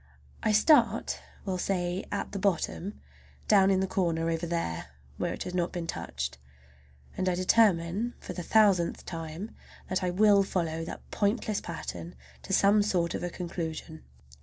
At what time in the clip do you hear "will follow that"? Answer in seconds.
10.09-11.07